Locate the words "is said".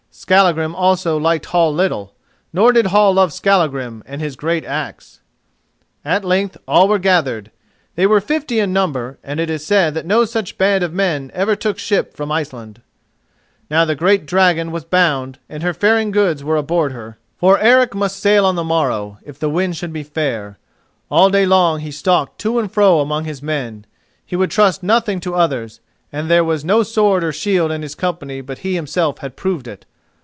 9.49-9.93